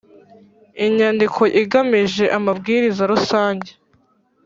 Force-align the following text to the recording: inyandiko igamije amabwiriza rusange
inyandiko 0.85 1.41
igamije 1.61 2.25
amabwiriza 2.37 3.03
rusange 3.11 3.69